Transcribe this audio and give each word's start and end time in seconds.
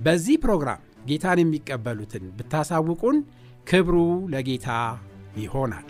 በዚህ 0.00 0.36
ፕሮግራም 0.44 0.80
ጌታን 1.06 1.40
የሚቀበሉትን 1.40 2.24
ብታሳውቁን 2.38 3.16
ክብሩ 3.66 3.96
ለጌታ 4.32 4.68
ይሆናል። 5.36 5.88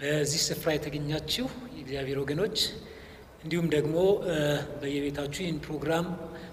በዚህ 0.00 0.40
ስፍራ 0.46 0.70
የተገኛችሁ 0.74 1.46
የእግዚአብሔር 1.74 2.18
ወገኖች 2.22 2.56
እንዲሁም 3.44 3.66
ደግሞ 3.74 3.96
በየቤታችሁ 4.80 5.40
ይህን 5.44 5.58
ፕሮግራም 5.64 6.06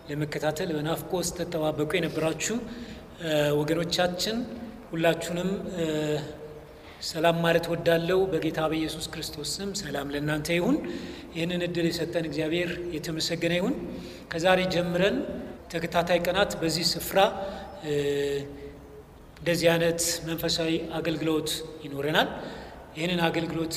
ለመከታተል 0.10 0.70
በናፍቆት 0.78 1.26
ስትጠባበቁ 1.30 1.92
የነበራችሁ 1.98 2.58
ወገኖቻችን 3.60 4.38
ሁላችሁንም 4.92 5.50
ሰላም 7.02 7.38
ማለት 7.44 7.66
ወዳለው 7.72 8.20
በጌታ 8.32 8.60
በኢየሱስ 8.72 9.06
ክርስቶስ 9.14 9.50
ስም 9.56 9.70
ሰላም 9.80 10.08
ለእናንተ 10.14 10.48
ይሁን። 10.58 10.76
ይህንን 11.36 11.62
እድል 11.68 11.86
የሰጠን 11.90 12.26
እግዚአብሔር 12.30 12.72
የተመሰገነ 12.96 13.54
ይሁን። 13.60 13.76
ከዛሬ 14.32 14.60
ጀምረን 14.76 15.18
ተከታታይ 15.72 16.20
ቀናት 16.26 16.52
በዚህ 16.62 16.86
ስፍራ 16.94 17.20
እንደዚህ 19.40 19.68
አይነት 19.74 20.02
መንፈሳዊ 20.28 20.70
አገልግሎት 20.98 21.50
ይኖረናል። 21.86 22.30
ይህንን 22.98 23.22
አገልግሎት 23.28 23.76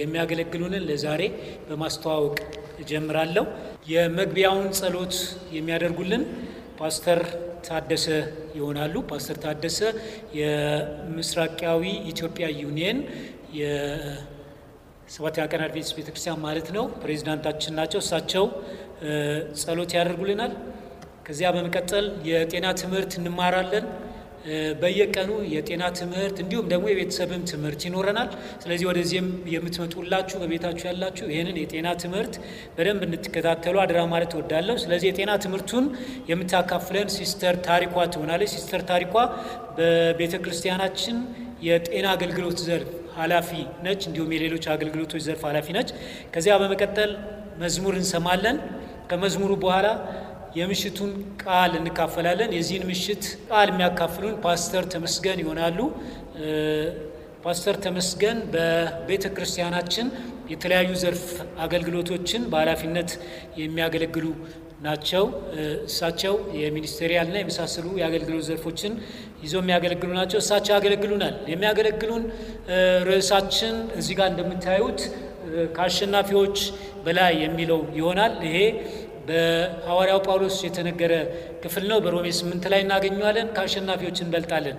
የሚያገለግሉንን 0.00 0.84
ለዛሬ 0.88 1.22
በማስተዋወቅ 1.68 2.36
እጀምራለሁ። 2.82 3.44
የመግቢያውን 3.88 4.68
ጸሎት 4.78 5.14
የሚያደርጉልን 5.56 6.22
ፓስተር 6.80 7.20
ታደሰ 7.66 8.06
ይሆናሉ። 8.56 8.94
ፓስተር 9.10 9.36
ታደሰ 9.44 9.78
የምስራቃዊ 10.40 11.82
ኢትዮጵያ 12.12 12.46
ዩኒየን 12.62 12.98
የሰባተኛ 13.58 15.44
ቀን 15.52 15.62
አድቬንቲስት 15.66 15.96
ቤተክርስቲያን 15.98 16.40
ማለት 16.46 16.68
ነው 16.76 16.84
ፕሬዚዳንታችን 17.02 17.76
ናቸው። 17.80 18.00
እሳቸው 18.04 18.46
ጸሎት 19.62 19.92
ያደርጉልናል። 19.98 20.52
ከዚያ 21.26 21.48
በመቀጠል 21.54 22.06
የጤና 22.28 22.66
ትምህርት 22.80 23.12
እንማራለን። 23.20 23.86
በየቀኑ 24.80 25.30
የጤና 25.52 25.84
ትምህርት 25.98 26.36
እንዲሁም 26.42 26.66
ደግሞ 26.72 26.84
የቤተሰብም 26.90 27.42
ትምህርት 27.50 27.80
ይኖረናል። 27.86 28.28
ስለዚህ 28.62 28.86
ወደዚህም 28.90 29.28
የምትመጡላችሁ 29.54 30.36
በቤታችሁ 30.42 30.84
ያላችሁ 30.90 31.26
ይህንን 31.32 31.56
የጤና 31.62 31.88
ትምህርት 32.02 32.34
በደንብ 32.76 33.02
እንድትከታተሉ 33.06 33.76
አደራ 33.84 34.02
ማለት 34.12 34.34
እወዳለሁ። 34.36 34.76
ስለዚህ 34.84 35.08
የጤና 35.10 35.32
ትምህርቱን 35.44 35.86
የምታካፍለን 36.30 37.10
ሲስተር 37.16 37.56
ታሪኳ 37.68 38.06
ትሆናለች። 38.14 38.52
ሲስተር 38.56 38.84
ታሪኳ 38.90 39.14
በቤተ 39.78 40.34
ክርስቲያናችን 40.44 41.18
የጤና 41.66 42.06
አገልግሎት 42.14 42.58
ዘርፍ 42.66 42.88
ኃላፊ 43.18 43.50
ነች፣ 43.84 44.00
እንዲሁም 44.08 44.32
የሌሎች 44.34 44.64
አገልግሎቶች 44.72 45.22
ዘርፍ 45.26 45.42
ኃላፊ 45.48 45.68
ነች። 45.76 45.90
ከዚያ 46.32 46.54
በመቀጠል 46.62 47.12
መዝሙር 47.58 47.94
እንሰማለን። 48.00 48.56
ከመዝሙሩ 49.10 49.52
በኋላ 49.62 49.86
የምሽቱን 50.56 51.10
ቃል 51.42 51.72
እንካፈላለን። 51.78 52.50
የዚህን 52.56 52.84
ምሽት 52.90 53.24
ቃል 53.48 53.68
የሚያካፍሉን 53.72 54.36
ፓስተር 54.44 54.84
ተመስገን 54.94 55.40
ይሆናሉ። 55.42 55.78
ፓስተር 57.44 57.76
ተመስገን 57.84 58.38
በቤተ 58.54 59.24
ክርስቲያናችን 59.34 60.06
የተለያዩ 60.50 60.90
ዘርፍ 61.02 61.24
አገልግሎቶችን 61.64 62.42
በኃላፊነት 62.52 63.10
የሚያገለግሉ 63.60 64.26
ናቸው። 64.82 65.24
እሳቸው 65.88 66.34
የሚኒስቴሪያልና 66.60 67.36
የመሳሰሉ 67.40 67.86
የአገልግሎት 68.00 68.44
ዘርፎችን 68.48 68.92
ይዘው 69.42 69.60
የሚያገለግሉ 69.62 70.10
ናቸው። 70.18 70.38
እሳቸው 70.42 70.72
ያገለግሉናል። 70.76 71.36
የሚያገለግሉን 71.52 72.24
ርዕሳችን 73.08 73.76
እዚህ 74.00 74.14
ጋር 74.18 74.28
እንደምታዩት 74.32 75.00
ከአሸናፊዎች 75.74 76.58
በላይ 77.04 77.34
የሚለው 77.42 77.80
ይሆናል። 77.98 78.32
ይሄ 78.46 78.56
በሐዋርያው 79.28 80.20
ጳውሎስ 80.26 80.56
የተነገረ 80.66 81.12
ክፍል 81.62 81.84
ነው። 81.90 81.98
በሮሜ 82.04 82.26
ስምንት 82.38 82.64
ላይ 82.72 82.80
እናገኘዋለን። 82.84 83.48
ከአሸናፊዎች 83.56 84.18
እንበልጣለን 84.24 84.78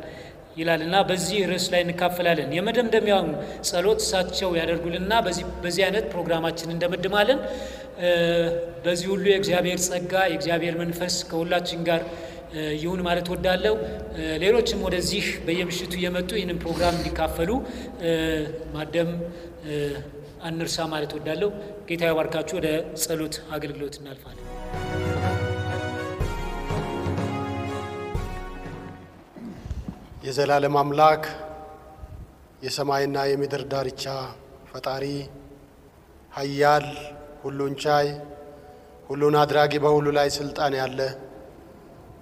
ይላል 0.58 0.82
እና 0.86 0.96
በዚህ 1.10 1.40
ርዕስ 1.50 1.66
ላይ 1.74 1.82
እንካፈላለን። 1.86 2.54
የመደምደሚያውን 2.58 3.28
ጸሎት 3.68 4.00
እሳቸው 4.04 4.50
ያደርጉልንና 4.60 5.14
በዚህ 5.64 5.84
አይነት 5.88 6.06
ፕሮግራማችን 6.14 6.74
እንደመድማለን። 6.76 7.40
በዚህ 8.86 9.08
ሁሉ 9.14 9.26
የእግዚአብሔር 9.32 9.80
ጸጋ 9.88 10.14
የእግዚአብሔር 10.28 10.76
መንፈስ 10.82 11.16
ከሁላችን 11.30 11.80
ጋር 11.90 12.02
ይሁን 12.82 13.00
ማለት 13.08 13.28
ወዳለው። 13.34 13.76
ሌሎችም 14.44 14.80
ወደዚህ 14.86 15.26
በየምሽቱ 15.48 15.94
እየመጡ 16.00 16.30
ይህንን 16.38 16.60
ፕሮግራም 16.64 16.96
እንዲካፈሉ 17.00 17.50
ማደም 18.76 19.10
አንርሳ 20.48 20.78
ማለት 20.94 21.12
ወዳለው። 21.18 21.50
ጌታ 21.88 22.04
ያባርካችሁ። 22.10 22.56
ወደ 22.60 22.70
ጸሎት 23.04 23.36
አገልግሎት 23.56 23.96
እናልፋለን። 24.00 24.44
የዘላለም 30.24 30.76
አምላክ 30.82 31.24
የሰማይና 32.64 33.18
የምድር 33.30 33.64
ዳርቻ 33.72 34.04
ፈጣሪ 34.72 35.04
ኃያል 36.32 36.88
ሁሉን 37.44 37.74
ቻይ 37.84 38.08
ሁሉን 39.08 39.36
አድራጊ 39.42 39.74
በሁሉ 39.84 40.08
ላይ 40.18 40.30
ስልጣን 40.38 40.74
ያለ 40.80 41.00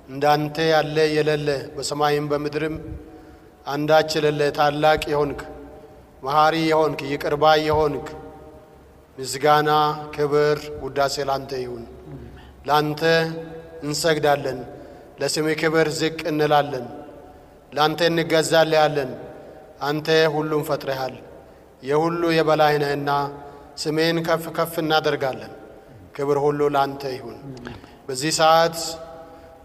እንዳንተ 0.09 0.57
ያለ 0.71 0.97
የሌለ 1.15 1.47
በሰማይም 1.75 2.27
በምድርም 2.31 2.75
አንዳች 3.67 4.11
የሌለ 4.17 4.41
ታላቅ 4.57 5.01
የሆንክ 5.13 5.39
መሐሪ 6.23 6.55
የሆንክ 6.67 6.99
ይቅር 7.11 7.35
ባይ 7.41 7.59
የሆንክ 7.69 8.07
ምስጋና፣ 9.17 9.69
ክብር፣ 10.15 10.57
ውዳሴ 10.83 11.15
ላንተ 11.29 11.51
ይሁን። 11.63 11.83
ላንተ 12.67 13.01
እንሰግዳለን፣ 13.83 14.59
ለስምህ 15.19 15.55
ክብር 15.61 15.87
ዝቅ 15.99 16.19
እንላለን፣ 16.31 16.85
ላንተ 17.73 17.99
እንገዛልሃለን። 18.09 19.11
አንተ 19.81 20.07
ሁሉም 20.35 20.63
ፈጥረሃል፣ 20.69 21.15
የሁሉ 21.83 22.21
የበላይ 22.37 22.75
ነህና 22.83 23.09
ስሜን 23.83 24.17
ከፍ 24.27 24.43
ከፍ 24.57 24.73
እናደርጋለን። 24.83 25.53
ክብር 26.15 26.37
ሁሉ 26.45 26.59
ላንተ 26.75 27.03
ይሁን። 27.17 27.37
በዚህ 28.07 28.31
ሰዓት 28.39 28.77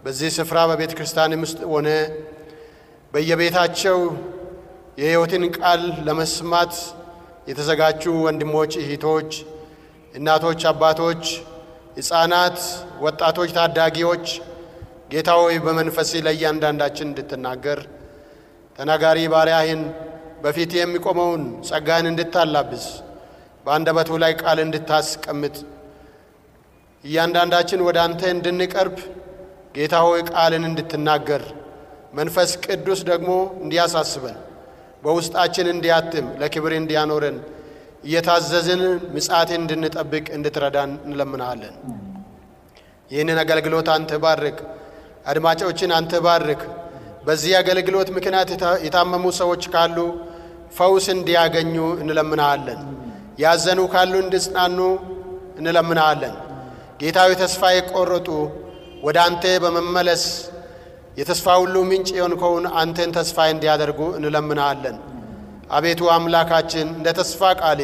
በዚህ 0.03 0.29
ስፍራ 0.37 0.57
በቤተ 0.69 0.91
ክርስቲያንም 0.97 1.41
ውስጥ 1.45 1.59
ሆነ 1.71 1.89
በየቤታቸው 3.13 3.97
የሕይወትን 4.97 5.43
ቃል 5.57 5.81
ለመስማት 6.07 6.73
የተዘጋጁ 7.51 8.03
ወንድሞች፣ 8.25 8.73
እህቶች፣ 8.81 9.31
እናቶች፣ 10.13 10.61
አባቶች 10.69 11.23
ሕፃናት፣ 11.97 12.57
ወጣቶች፣ 13.05 13.49
ታዳጊዎች 13.57 14.25
ጌታ 15.11 15.29
ሆይ 15.39 15.55
በመንፈስ 15.65 16.09
ለእያንዳንዳችን 16.25 17.07
እንድትናገር 17.09 17.79
ተናጋሪ 18.75 19.19
ባሪያህን 19.33 19.81
በፊት 20.43 20.71
የሚቆመውን 20.77 21.41
ጸጋህን 21.69 22.07
እንድታላብስ 22.11 22.85
በአንደበቱ 23.65 24.11
ላይ 24.23 24.33
ቃል 24.41 24.59
እንድታስቀምጥ 24.65 25.55
እያንዳንዳችን 27.03 27.83
ወደ 27.87 27.97
አንተ 28.05 28.21
እንድንቀርብ 28.35 28.97
ጌታ 29.75 29.95
ሆይ 30.05 30.21
ቃልን 30.31 30.63
እንድትናገር 30.69 31.43
መንፈስ 32.13 32.51
ቅዱስ 32.65 33.01
ደግሞ 33.09 33.29
እንዲያሳስበን 33.63 34.37
በውስጣችን 35.03 35.67
እንዲያትም 35.73 36.27
ለክብር 36.41 36.73
እንዲያኖረን 36.77 37.37
እየታዘዝን 38.03 38.81
ምጽአትን 39.15 39.59
እንድንጠብቅ 39.63 40.25
እንድትረዳን 40.37 40.91
እንለምናሃለን። 41.07 41.75
ይህንን 43.11 43.39
አገልግሎት 43.43 43.87
አንተ 43.95 44.11
ባርክ፣ 44.23 44.59
አድማጮችን 45.31 45.91
አንተ 45.97 46.13
ባርክ። 46.25 46.61
በዚህ 47.25 47.51
አገልግሎት 47.59 48.09
ምክንያት 48.17 48.49
የታመሙ 48.85 49.25
ሰዎች 49.39 49.63
ካሉ 49.73 49.97
ፈውስ 50.77 51.05
እንዲያገኙ 51.15 51.73
እንለምናሃለን። 52.03 52.79
ያዘኑ 53.43 53.79
ካሉ 53.93 54.13
እንዲጽናኑ 54.23 54.79
እንለምናሃለን። 55.59 56.35
ጌታዊ 57.01 57.31
ተስፋ 57.41 57.61
የቆረጡ 57.75 58.27
ወደ 59.05 59.17
አንተ 59.27 59.43
በመመለስ 59.63 60.23
የተስፋ 61.17 61.55
ሁሉ 61.61 61.75
ምንጭ 61.89 62.09
የሆንከውን 62.17 62.65
አንተን 62.81 63.09
ተስፋ 63.17 63.37
እንዲያደርጉ 63.53 63.99
እንለምናሃለን። 64.17 64.97
አቤቱ 65.71 66.01
አምላካችን 66.15 66.87
እንደ 66.97 67.09
ተስፋ 67.19 67.51
ቃሌ 67.61 67.81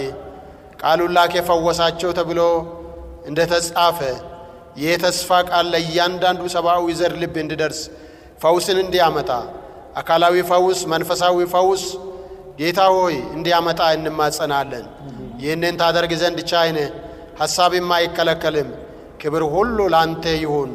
ቃሉን 0.81 1.11
ላክ 1.17 1.31
የፈወሳቸው 1.37 2.11
ተብሎ 2.17 2.41
እንደ 3.29 3.39
ተጻፈ 3.51 3.99
ይህ 4.77 4.95
ተስፋ 5.03 5.29
ቃል 5.49 5.65
ለእያንዳንዱ 5.73 6.41
ሰብአዊ 6.55 6.87
ዘር 6.99 7.13
ልብ 7.21 7.35
እንዲደርስ 7.43 7.79
ፈውስን 8.43 8.77
እንዲያመጣ 8.83 9.29
አካላዊ 10.01 10.35
ፈውስ፣ 10.49 10.79
መንፈሳዊ 10.91 11.37
ፈውስ 11.53 11.83
ጌታ 12.59 12.81
ሆይ 12.95 13.15
እንዲያመጣ 13.35 13.81
እንማጸናለን። 13.97 14.85
ይህንን 15.41 15.75
ታደርግ 15.81 16.11
ዘንድ 16.21 16.39
ቻይነ 16.51 16.77
ሐሳብም 17.41 17.89
አይከለከልም። 17.97 18.69
ክብር 19.21 19.43
ሁሉ 19.53 19.77
ላንተ 19.93 20.25
ይሁን 20.43 20.71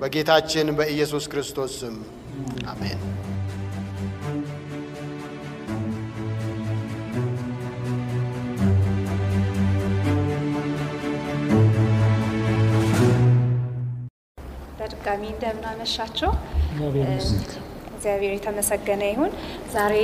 በጌታችን 0.00 0.68
በኢየሱስ 0.78 1.24
ክርስቶስ 1.32 1.72
ስም 1.80 1.96
አሜን። 2.70 3.00
በድጋሚ 14.78 15.22
እንደምናመሻቸው 15.32 16.30
እግዚአብሔር 17.94 18.32
የተመሰገነ 18.34 19.02
ይሁን። 19.10 19.32
ዛሬ 19.74 19.94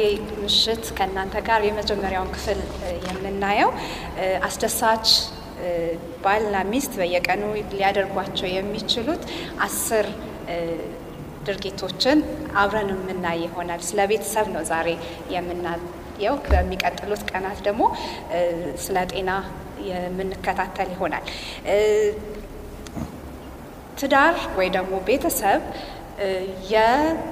ምሽት 0.40 0.84
ከእናንተ 0.96 1.36
ጋር 1.46 1.60
የመጀመሪያውን 1.66 2.30
ክፍል 2.34 2.58
የምናየው 3.08 3.70
አስደሳች 4.48 5.06
ባልና 6.24 6.56
ሚስት 6.70 6.92
በየቀኑ 7.00 7.42
ሊያደርጓቸው 7.72 8.48
የሚችሉት 8.52 9.22
አስር 9.66 10.06
ድርጊቶችን 11.46 12.18
አብረን 12.60 12.88
የምናይ 12.94 13.38
ይሆናል። 13.46 13.80
ስለ 13.88 13.98
ቤተሰብ 14.10 14.46
ነው 14.54 14.62
ዛሬ 14.70 14.88
የምናየው። 15.34 16.34
በሚቀጥሉት 16.46 17.22
ቀናት 17.30 17.58
ደግሞ 17.66 17.82
ስለ 18.84 18.96
ጤና 19.12 19.30
የምንከታተል 19.88 20.88
ይሆናል። 20.94 21.24
ትዳር 24.00 24.34
ወይ 24.58 24.68
ደግሞ 24.76 24.94
ቤተሰብ 25.06 25.60
የዓለም 26.72 27.22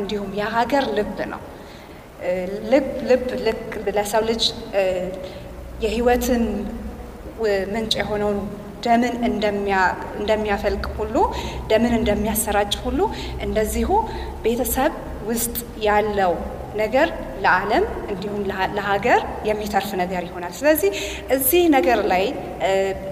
እንዲሁም 0.00 0.30
የሀገር 0.40 0.84
ልብ 0.98 1.18
ነው። 1.32 1.42
ልብ 2.70 2.88
ልብ 3.10 3.26
ልክ 3.46 3.62
ለሰው 3.96 4.22
ልጅ 4.28 4.42
የሕይወትን 5.84 6.44
ምንጭ 7.72 7.92
የሆነውን 8.00 8.38
ደምን 8.84 9.14
እንደሚያፈልቅ 10.18 10.84
ሁሉ 10.98 11.16
ደምን 11.70 11.92
እንደሚያሰራጭ 11.98 12.72
ሁሉ 12.84 13.00
እንደዚሁ 13.46 13.90
ቤተሰብ 14.44 14.92
ውስጥ 15.28 15.56
ያለው 15.86 16.32
ነገር 16.76 17.08
ለዓለም 17.44 17.84
እንዲሁም 18.12 18.42
ለሀገር 18.76 19.20
የሚተርፍ 19.48 19.90
ነገር 20.02 20.22
ይሆናል። 20.28 20.52
ስለዚህ 20.58 20.90
እዚህ 21.36 21.62
ነገር 21.76 22.00
ላይ 22.12 22.24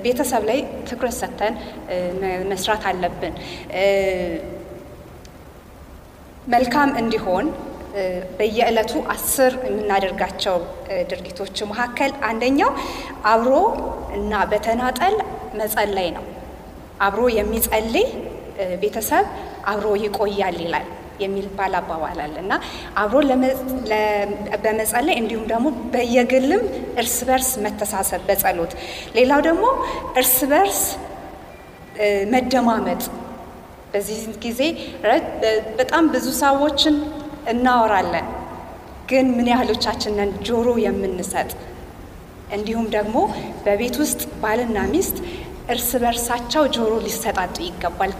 ቤተሰብ 0.05 0.43
ላይ 0.51 0.59
ትኩረት 0.89 1.17
ሰጥተን 1.21 1.55
መስራት 2.53 2.85
አለብን። 2.91 3.35
መልካም 6.47 6.91
እንዲሆን 7.01 7.47
በየዕለቱ 8.39 8.93
አስር 9.15 9.53
የምናደርጋቸው 9.67 10.57
ድርጊቶች 11.11 11.57
መካከል 11.71 12.13
አንደኛው 12.29 12.71
አብሮ 13.33 13.53
እና 14.19 14.33
በተናጠል 14.51 15.17
መጸለይ 15.61 16.09
ነው። 16.17 16.25
አብሮ 17.07 17.23
የሚጸልይ 17.37 18.07
ቤተሰብ 18.81 19.27
አብሮ 19.73 19.89
ይቆያል 20.05 20.57
ይላል 20.65 20.87
የሚባል 21.23 21.73
አባባል 21.79 22.19
አለ። 22.25 22.35
እና 22.43 22.53
አብሮ 22.97 23.17
በመጸለይ 24.65 25.17
እንዲሁም 25.21 25.47
ደግሞ 25.53 25.67
በየግልም 25.95 26.63
እርስ 27.03 27.17
በርስ 27.29 27.51
መተሳሰብ 27.65 28.23
በጸሎት። 28.29 28.73
ሌላው 29.17 29.41
ደግሞ 29.49 29.65
እርስ 30.17 30.37
በርስ 30.53 30.83
መደማመጥ። 32.33 33.03
በዚህ 33.93 34.19
ጊዜ 34.43 34.61
በጣም 35.79 36.05
ብዙ 36.15 36.27
ሰዎችን 36.41 36.97
እናወራለን፣ 37.49 38.27
ግን 39.11 39.27
ምን 39.37 39.47
ያህሎቻችንን 39.53 40.31
ጆሮ 40.47 40.69
የምንሰጥ 40.85 41.51
እንዲሁም 42.53 42.87
ደግሞ 42.95 43.17
በቤት 43.65 43.97
ውስጥ 44.03 44.21
ባልና 44.43 44.79
ሚስት 44.93 45.17
እርስ 45.73 45.89
በርሳቸው 46.03 46.63
ጆሮ 46.77 46.93
ሊሰጣጡ 47.07 47.57
ይገባል። 47.67 48.13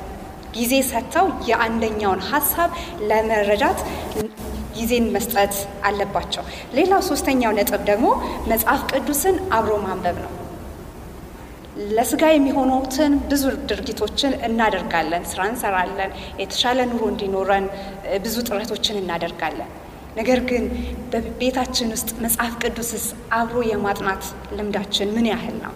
ጊዜ 0.55 0.75
ሰጥተው 0.91 1.27
የአንደኛውን 1.49 2.23
ሀሳብ 2.31 2.71
ለመረዳት 3.11 3.81
ጊዜን 4.77 5.07
መስጠት 5.15 5.55
አለባቸው። 5.85 6.45
ሌላው 6.75 7.01
ሶስተኛው 7.09 7.55
ነጥብ 7.59 7.83
ደግሞ 7.89 8.07
መጽሐፍ 8.53 8.83
ቅዱስን 8.91 9.39
አብሮ 9.57 9.73
ማንበብ 9.87 10.19
ነው። 10.25 10.33
ለስጋ 11.97 12.23
የሚሆኑትን 12.31 13.13
ብዙ 13.31 13.43
ድርጊቶችን 13.71 14.33
እናደርጋለን፣ 14.47 15.25
ስራ 15.31 15.41
እንሰራለን፣ 15.51 16.13
የተሻለ 16.41 16.79
ኑሮ 16.91 17.03
እንዲኖረን 17.13 17.67
ብዙ 18.25 18.37
ጥረቶችን 18.49 18.97
እናደርጋለን። 19.03 19.71
ነገር 20.19 20.41
ግን 20.51 20.65
በቤታችን 21.13 21.93
ውስጥ 21.95 22.11
መጽሐፍ 22.25 22.55
ቅዱስስ 22.63 23.05
አብሮ 23.39 23.59
የማጥናት 23.71 24.23
ልምዳችን 24.59 25.13
ምን 25.17 25.27
ያህል 25.33 25.57
ነው? 25.65 25.75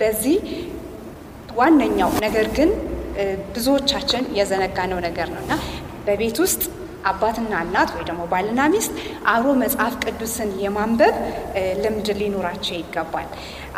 በዚህ 0.00 0.36
ዋነኛው 1.58 2.10
ነገር 2.24 2.48
ግን 2.56 2.70
ብዙዎቻችን 3.54 4.24
የዘነጋነው 4.38 4.98
ነገር 5.06 5.28
ነው 5.34 5.40
እና 5.44 5.52
በቤት 6.06 6.38
ውስጥ 6.44 6.62
አባትና 7.06 7.52
እናት 7.64 7.90
ወይ 7.96 8.04
ደግሞ 8.08 8.22
ባልና 8.32 8.60
ሚስት 8.72 8.92
አብሮ 9.32 9.50
መጽሐፍ 9.62 9.94
ቅዱስን 10.04 10.50
የማንበብ 10.62 11.16
ልምድ 11.82 12.08
ሊኖራቸው 12.20 12.76
ይገባል። 12.80 13.28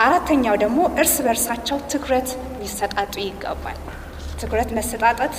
አራተኛው 0.04 0.56
ደግሞ 0.62 0.80
እርስ 1.00 1.14
በርሳቸው 1.26 1.78
ትኩረት 1.92 2.28
ሊሰጣጡ 2.60 3.14
ይገባል። 3.24 3.78
ትኩረት 4.40 4.70
መሰጣጠት 4.78 5.36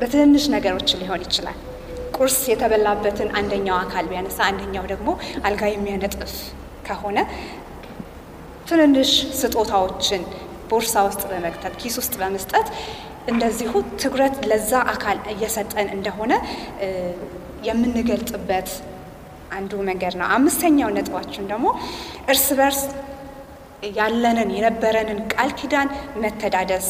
በትንንሽ 0.00 0.44
ነገሮች 0.54 0.90
ሊሆን 1.00 1.22
ይችላል። 1.26 1.58
ቁርስ 2.16 2.38
የተበላበትን 2.50 3.30
አንደኛው 3.38 3.76
አካል 3.80 4.04
ቢያነሳ 4.10 4.38
አንደኛው 4.50 4.84
ደግሞ 4.92 5.08
አልጋ 5.46 5.62
የሚያነጥፍ 5.72 6.34
ከሆነ 6.86 7.18
ትንንሽ 8.68 9.10
ስጦታዎችን 9.40 10.22
ቦርሳ 10.70 11.02
ውስጥ 11.08 11.22
በመክተት 11.30 11.74
ኪስ 11.80 11.96
ውስጥ 12.00 12.14
በመስጠት 12.20 12.68
እንደዚሁ 13.26 13.72
ትኩረት 14.00 14.36
ለዛ 14.50 14.72
አካል 14.92 15.18
እየሰጠን 15.32 15.88
እንደሆነ 15.96 16.32
የምንገልጥበት 17.68 18.68
አንዱ 19.56 19.72
መንገድ 19.88 20.14
ነው። 20.20 20.26
አምስተኛው 20.36 20.90
ነጥባችን 20.96 21.44
ደግሞ 21.52 21.66
እርስ 22.32 22.46
በርስ 22.58 22.80
ያለንን 23.96 24.50
የነበረንን 24.56 25.18
ቃል 25.32 25.50
ኪዳን 25.58 25.88
መተዳደስ 26.22 26.88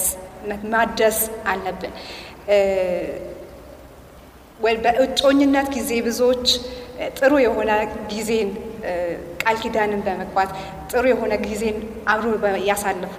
ማደስ 0.73 1.19
አለብን። 1.52 1.93
በእጮኝነት 4.85 5.66
ጊዜ 5.76 5.90
ብዙዎች 6.07 6.47
ጥሩ 7.16 7.33
የሆነ 7.45 7.71
ጊዜን 8.12 8.50
ቃል 9.43 9.57
ኪዳንን 9.62 10.00
በመግባት 10.07 10.50
ጥሩ 10.90 11.05
የሆነ 11.12 11.35
ጊዜን 11.45 11.76
አብሮ 12.12 12.26
ያሳልፉ 12.71 13.19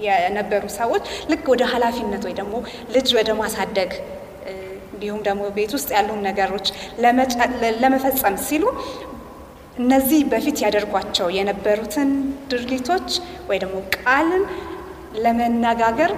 የነበሩ 0.00 0.64
ሰዎች 0.76 1.02
ልክ 1.32 1.44
ወደ 1.52 1.62
ኃላፊነት 1.72 2.24
ወይ 2.28 2.34
ደግሞ 2.40 2.54
ልጅ 2.94 3.08
ወደ 3.18 3.30
ማሳደግ 3.40 3.92
እንዲሁም 4.92 5.20
ደግሞ 5.26 5.42
ቤት 5.56 5.72
ውስጥ 5.76 5.88
ያሉ 5.96 6.10
ነገሮች 6.26 6.66
ለመፈጸም 7.82 8.36
ሲሉ 8.46 8.64
እነዚህ 9.80 10.20
በፊት 10.32 10.58
ያደርጓቸው 10.64 11.28
የነበሩትን 11.36 12.10
ድርጊቶች 12.50 13.08
ወይ 13.48 13.58
ደግሞ 13.62 13.76
ቃልን 13.96 14.42
ለመነጋገር 15.24 16.10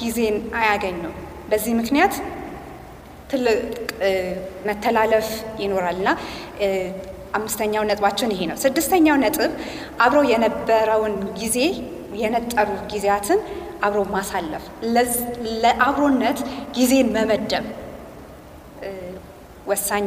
ጊዜን 0.00 0.36
አያገኙም። 0.58 1.14
በዚህ 1.50 1.72
ምክንያት 1.78 2.14
ትልቅ 3.30 3.56
መተላለፍ 4.68 5.28
ይኖራልና 5.62 6.08
አምስተኛው 7.38 7.82
ነጥባችን 7.88 8.30
ይሄ 8.34 8.42
ነው። 8.50 8.56
ስድስተኛው 8.62 9.16
ነጥብ 9.24 9.50
አብሮ 10.00 10.20
የነበረውን 10.32 11.14
ጊዜ 11.40 11.56
የነጠሩ 12.16 12.68
ጊዜያትን 12.92 13.40
አብሮ 13.86 14.00
ማሳለፍ፣ 14.14 14.64
ለአብሮነት 15.62 16.38
ጊዜን 16.76 17.08
መመደብ 17.16 17.66
ወሳኝ 19.66 20.04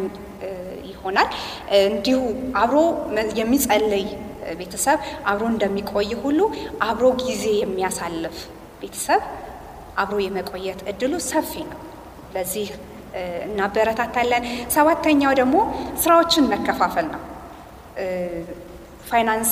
ይሆናል። 0.91 1.29
እንዲሁ 1.81 2.19
አብሮ 2.61 2.77
የሚጸልይ 3.39 4.05
ቤተሰብ 4.59 4.99
አብሮ 5.31 5.43
እንደሚቆይ 5.53 6.11
ሁሉ 6.23 6.39
አብሮ 6.87 7.05
ጊዜ 7.21 7.43
የሚያሳልፍ 7.61 8.37
ቤተሰብ 8.81 9.21
አብሮ 10.01 10.17
የመቆየት 10.25 10.79
እድሉ 10.91 11.13
ሰፊ 11.29 11.51
ነው። 11.71 11.79
ለዚህ 12.35 12.67
እናበረታታለን። 13.45 14.43
ሰባተኛው 14.75 15.31
ደግሞ 15.39 15.55
ስራዎችን 16.03 16.49
መከፋፈል 16.53 17.07
ነው። 17.13 17.21
ፋይናንስ 19.09 19.51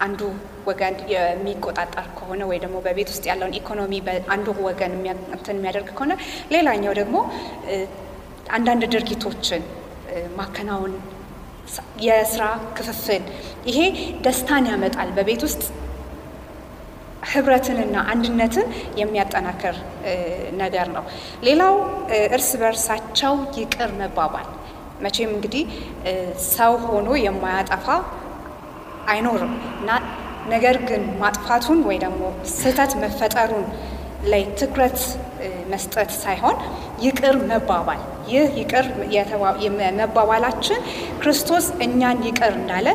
አንዱ 0.00 0.20
ወገን 0.68 0.94
የሚቆጣጠር 1.12 2.06
ከሆነ 2.18 2.42
ወይ 2.50 2.58
ደግሞ 2.64 2.76
በቤት 2.86 3.08
ውስጥ 3.12 3.24
ያለውን 3.30 3.54
ኢኮኖሚ 3.60 3.94
አንዱ 4.34 4.48
ወገን 4.66 4.92
እንትን 5.34 5.56
የሚያደርግ 5.58 5.88
ከሆነ 5.92 6.12
ሌላኛው 6.54 6.94
ደግሞ 7.00 7.16
አንዳንድ 8.50 8.84
ድርጊቶችን 8.92 9.62
ማከናወን፣ 10.38 10.94
የስራ 12.04 12.44
ክፍፍል፣ 12.76 13.24
ይሄ 13.68 13.78
ደስታን 14.24 14.64
ያመጣል። 14.70 15.10
በቤት 15.16 15.42
ውስጥ 15.46 15.62
ህብረትንና 17.30 17.96
አንድነትን 18.12 18.66
የሚያጠናክር 19.00 19.76
ነገር 20.60 20.86
ነው። 20.96 21.04
ሌላው 21.46 21.74
እርስ 22.36 22.50
በርሳቸው 22.62 23.34
ይቅር 23.58 23.92
መባባል። 24.00 24.48
መቼም 25.04 25.30
እንግዲህ 25.34 25.62
ሰው 26.50 26.72
ሆኖ 26.86 27.08
የማያጠፋ 27.24 27.86
አይኖርም 29.10 29.52
እና 29.74 29.90
ነገር 30.52 30.76
ግን 30.88 31.02
ማጥፋቱን 31.20 31.80
ወይ 31.88 31.98
ደግሞ 32.04 32.22
ስህተት 32.54 32.92
መፈጠሩን 33.02 33.66
ላይ 34.30 34.42
ትኩረት 34.60 34.98
መስጠት 35.70 36.10
ሳይሆን 36.22 36.56
ይቅር 37.04 37.36
መባባል 37.50 38.00
ይህ 38.30 38.48
ይቅር 38.60 38.86
መባባላችን 40.00 40.80
ክርስቶስ 41.22 41.66
እኛን 41.86 42.18
ይቅር 42.28 42.52
እንዳለ 42.58 42.88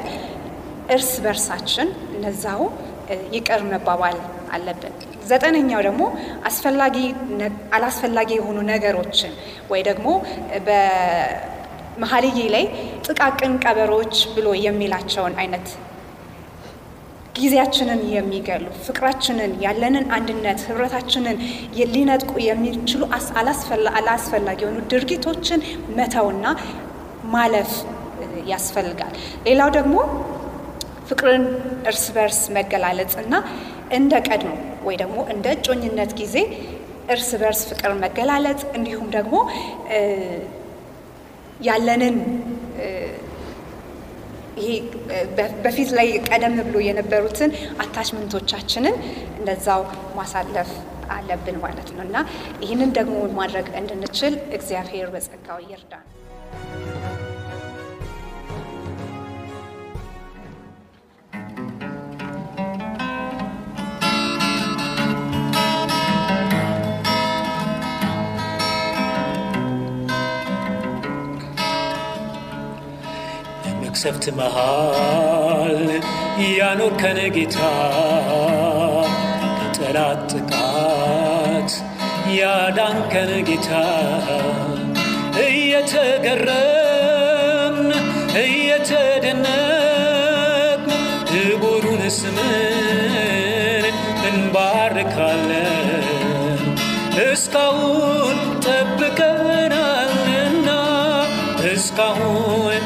እርስ 0.96 1.12
በርሳችን 1.24 1.88
እነዛው 2.16 2.62
ይቅር 3.36 3.62
መባባል 3.72 4.18
አለብን። 4.56 4.94
ዘጠነኛው 5.30 5.82
ደግሞ 5.88 6.04
አስፈላጊ 6.50 6.98
አላስፈላጊ 7.76 8.30
የሆኑ 8.38 8.58
ነገሮችን 8.70 9.32
ወይ 9.72 9.82
ደግሞ 9.88 10.08
በመኃልየ 10.68 12.40
ላይ 12.56 12.66
ጥቃቅን 13.08 13.54
ቀበሮች 13.64 14.16
ብሎ 14.36 14.48
የሚላቸውን 14.66 15.36
አይነት 15.44 15.68
ጊዜያችንን 17.36 18.02
የሚገሉ 18.14 18.66
ፍቅራችንን፣ 18.86 19.52
ያለንን 19.64 20.06
አንድነት፣ 20.18 20.60
ህብረታችንን 20.68 21.38
ሊነጥቁ 21.94 22.34
የሚችሉ 22.46 23.02
አላስፈላጊ 24.00 24.60
የሆኑ 24.64 24.80
ድርጊቶችን 24.94 25.62
መተውና 25.98 26.46
ማለፍ 27.36 27.72
ያስፈልጋል። 28.52 29.14
ሌላው 29.48 29.70
ደግሞ 29.78 29.96
ፍቅርን 31.10 31.44
እርስ 31.90 32.06
በርስ 32.16 32.40
መገላለጽ 32.58 33.14
እና 33.24 33.34
እንደ 33.98 34.14
ቀድሞ 34.28 34.54
ወይ 34.88 34.96
ደግሞ 35.02 35.18
እንደ 35.34 35.46
እጮኝነት 35.58 36.12
ጊዜ 36.22 36.36
እርስ 37.14 37.30
በርስ 37.42 37.62
ፍቅር 37.70 37.92
መገላለጽ 38.04 38.62
እንዲሁም 38.78 39.10
ደግሞ 39.18 39.36
ያለንን 41.62 42.16
ይሄ 44.58 44.70
በፊት 45.64 45.90
ላይ 45.98 46.10
ቀደም 46.30 46.56
ብሎ 46.62 46.78
የነበሩትን 46.86 47.52
አታችመንቶቻችንን 47.84 48.98
እንደዛው 49.40 49.84
ማሳለፍ 50.20 50.72
አለብን 51.16 51.58
ማለት 51.64 51.90
ነው 51.96 52.04
እና 52.06 52.18
ይህንን 52.64 52.92
ደግሞ 52.98 53.18
ማድረግ 53.40 53.68
እንድንችል 53.82 54.36
እግዚአብሔር 54.58 55.10
በጸጋው 55.16 55.60
ይርዳን። 55.68 56.06
መቅሰፍት 74.08 74.26
መሃል 74.38 75.78
ያኖርከን 76.50 77.20
ጌታ 77.36 77.58
ከጠላት 79.60 80.20
ጥቃት 80.32 81.72
ያዳንከን 82.36 83.32
ጌታ። 83.48 83.70
እየተገረምን 85.46 85.90
እየተደነቅን 88.44 89.50
ክቡሩን 91.32 92.04
ስምን 92.18 93.86
እንባርካለን። 94.30 95.90
እስካሁን 97.26 98.36
ጠብቀናልና 98.66 100.70
እስካሁን 101.74 102.84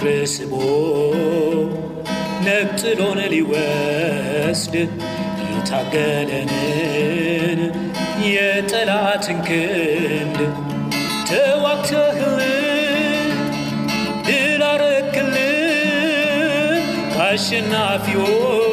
ከፍቅር 0.00 0.06
ስቦ 0.32 0.52
ነጥሎን 2.44 3.18
ሊወስድ 3.32 4.74
የታገለንን 5.48 7.60
የጠላትን 8.28 9.38
ክንድ 9.48 10.38
ተዋግተህልን 11.30 12.48
ድል 14.28 14.64
አረክልን 14.70 15.42
ከአሸናፊዎች 17.14 18.69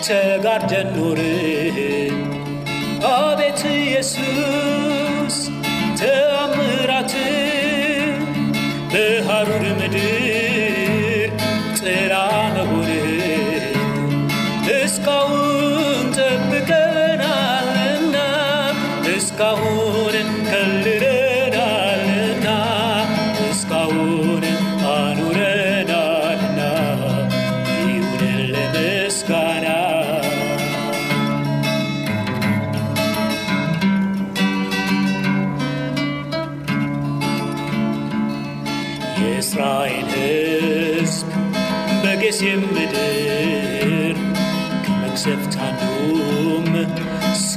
ተጋርደን 0.08 0.88
ኖርን። 0.96 2.18
አቤት 3.12 3.62
ኢየሱስ 3.76 5.36
ተአምራት 6.00 7.14
በሐሩር 8.92 9.64
ምድር 9.80 10.06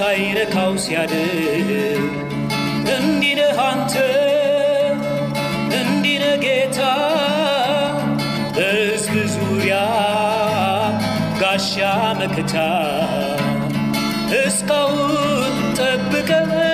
ሳይነካው 0.01 0.72
ሲያድር 0.84 2.00
እንዲህ 2.93 3.34
ነህ 3.39 3.58
አንተ 3.65 3.93
እንዲህ 5.79 6.15
ነህ 6.24 6.34
ጌታ። 6.43 6.79
በሕዝብ 8.55 9.15
ዙሪያ 9.36 9.75
ጋሻ 11.41 11.75
መከታ። 12.22 12.55
እስካሁን 14.41 15.53
ጠብቀናልና 15.79 16.70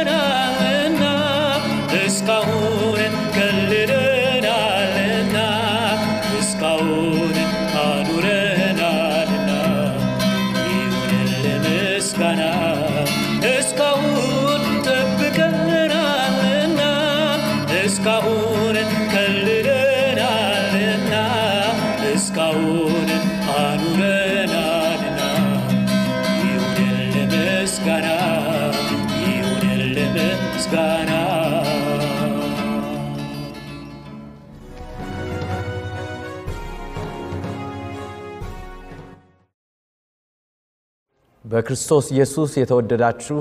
በክርስቶስ 41.48 42.06
ኢየሱስ 42.14 42.52
የተወደዳችሁ 42.60 43.40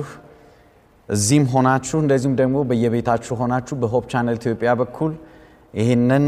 እዚህም 1.08 1.44
ሆናችሁ 1.52 1.96
እንደዚሁም 2.02 2.34
ደግሞ 2.40 2.56
በየቤታችሁ 2.68 3.34
ሆናችሁ 3.40 3.75
በሆፕ 3.82 4.04
ቻነል 4.12 4.36
ኢትዮጵያ 4.40 4.70
በኩል 4.80 5.12
ይህንን 5.75 6.25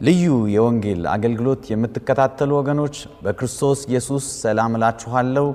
ልዩ 0.00 0.24
የወንጌል 0.54 1.02
አገልግሎት 1.14 1.62
የምትከታተሉ 1.72 2.50
ወገኖች 2.60 2.96
በክርስቶስ 3.24 3.80
ኢየሱስ 3.90 4.24
ሰላም 4.44 4.72
እላችኋለሁ። 4.78 5.46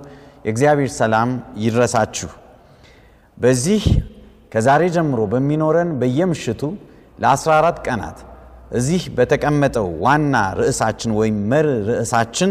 የእግዚአብሔር 0.45 0.91
ሰላም 0.99 1.29
ይድረሳችሁ። 1.63 2.29
በዚህ 3.37 3.83
ከዛሬ 4.51 4.83
ጀምሮ 4.95 5.21
በሚኖረን 5.33 5.89
በየምሽቱ 6.01 6.61
ለ14 7.19 7.81
ቀናት 7.87 8.19
እዚህ 8.71 9.01
በተቀመጠው 9.17 9.87
ዋና 10.05 10.35
ርዕሳችን 10.59 11.11
ወይም 11.19 11.37
መሪ 11.51 11.67
ርዕሳችን 11.89 12.49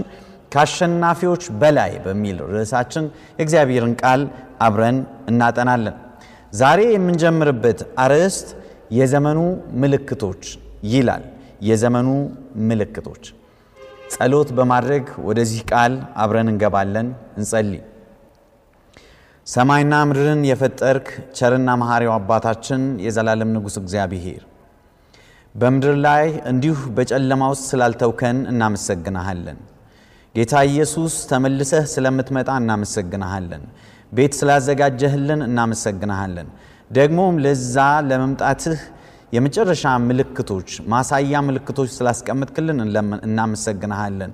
ከአሸናፊዎች 0.52 1.44
በላይ 1.60 1.92
በሚል 2.04 2.36
ርዕሳችን 2.52 3.04
የእግዚአብሔርን 3.38 3.94
ቃል 4.02 4.22
አብረን 4.66 4.98
እናጠናለን። 5.30 5.96
ዛሬ 6.52 6.80
የምንጀምርበት 6.92 7.80
አርዕስት 8.02 8.48
የዘመኑ 8.98 9.40
ምልክቶች 9.82 10.42
ይላል። 10.90 11.24
የዘመኑ 11.68 12.08
ምልክቶች። 12.68 13.24
ጸሎት 14.14 14.48
በማድረግ 14.56 15.06
ወደዚህ 15.28 15.60
ቃል 15.70 15.92
አብረን 16.22 16.48
እንገባለን። 16.52 17.08
እንጸልይ። 17.38 17.82
ሰማይና 19.46 19.94
ምድርን 20.08 20.40
የፈጠርክ 20.48 21.08
ቸርና 21.38 21.70
መሐሪው 21.80 22.12
አባታችን 22.14 22.82
የዘላለም 23.04 23.52
ንጉሥ 23.56 23.76
እግዚአብሔር 23.82 24.42
በምድር 25.54 25.94
ላይ 26.06 26.24
እንዲሁ 26.50 26.78
በጨለማ 26.96 27.42
ውስጥ 27.52 27.64
ስላልተውከን 27.70 28.38
እናመሰግናሃለን። 28.50 29.58
ጌታ 30.36 30.54
ኢየሱስ 30.70 31.14
ተመልሰህ 31.30 31.84
ስለምትመጣ 31.92 32.48
እናመሰግንሃለን። 32.62 33.62
ቤት 34.12 34.32
ስላዘጋጀህልን 34.38 35.40
እናመሰግንሃለን። 35.46 36.48
ደግሞም 36.90 37.36
ለዛ 37.44 37.76
ለመምጣትህ 38.08 38.80
የመጨረሻ 39.32 39.84
ምልክቶች 40.08 40.68
ማሳያ 40.92 41.40
ምልክቶች 41.48 41.90
ስላስቀምጥክልን 41.96 42.78
እናመሰግንሃለን። 43.28 44.32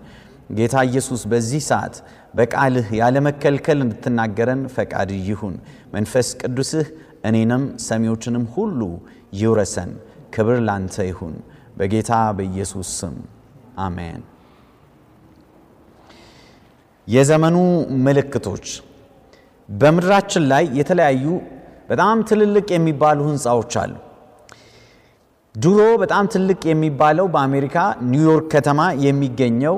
ጌታ 0.51 0.77
ኢየሱስ 0.89 1.23
በዚህ 1.33 1.63
ሰዓት 1.69 1.95
በቃልህ 2.35 2.89
ያለመከልከል 3.01 3.79
እንድትናገረን 3.85 4.63
ፈቃድ 4.75 5.13
ይሁን። 5.29 5.55
መንፈስ 5.95 6.31
ቅዱስህ 6.43 6.89
እኔንም 7.25 7.65
ሰሚዎችንም 7.87 8.45
ሁሉ 8.57 8.81
ይውረሰን። 9.41 9.93
ክብር 10.35 10.59
ላንተ 10.69 10.97
ይሁን። 11.11 11.35
በጌታ 11.79 12.13
በኢየሱስ 12.39 12.91
ስም 13.01 13.17
አሜን። 13.79 14.21
የዘመኑ 17.09 17.57
ምልክቶች 18.05 18.67
በምድራችን 19.69 20.45
ላይ 20.53 20.65
የተለያዩ 20.79 21.25
በጣም 21.89 22.19
ትልልቅ 22.29 22.67
የሚባሉ 22.75 23.19
ህንፃዎች 23.29 23.73
አሉ። 23.83 23.95
ድሮ 25.55 25.81
በጣም 26.03 26.25
ትልቅ 26.35 26.61
የሚባለው 26.65 27.27
በአሜሪካ 27.35 27.77
ኒውዮርክ 28.11 28.47
ከተማ 28.55 28.81
የሚገኘው 29.05 29.77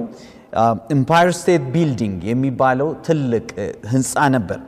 Empire 0.90 1.30
State 1.38 1.62
Building 1.74 2.18
የሚባለው 2.30 2.88
ትልቅ 3.06 3.46
ህንፃ 3.92 4.14
ነበር። 4.36 4.58